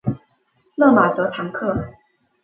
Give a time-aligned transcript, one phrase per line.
[0.77, 1.89] 勒马德唐克。